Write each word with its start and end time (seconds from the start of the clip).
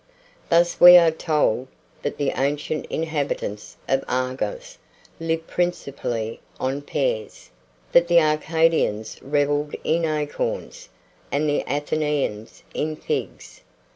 Thus 0.49 0.79
we 0.79 0.97
are 0.97 1.11
told, 1.11 1.67
that 2.01 2.17
the 2.17 2.29
ancient 2.35 2.87
inhabitants 2.87 3.77
of 3.87 4.03
Argos 4.07 4.79
lived 5.19 5.45
principally 5.45 6.39
on 6.59 6.81
pears; 6.81 7.51
that 7.91 8.07
the 8.07 8.19
Arcadians 8.19 9.21
revelled 9.21 9.75
in 9.83 10.03
acorns, 10.03 10.89
and 11.31 11.47
the 11.47 11.63
Athenians 11.67 12.63
in 12.73 12.95
figs. 12.95 13.61